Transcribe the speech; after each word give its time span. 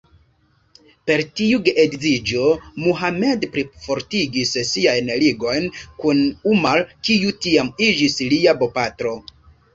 Per 1.09 1.21
tiu 1.41 1.59
geedziĝo, 1.67 2.47
Muhammad 2.85 3.45
plifortigis 3.57 4.55
siajn 4.71 5.13
ligojn 5.25 5.69
kun 6.01 6.25
Umar, 6.55 6.83
kiu 7.11 7.37
tiam 7.47 7.73
iĝis 7.91 8.19
lia 8.35 8.59
bopatro. 8.65 9.17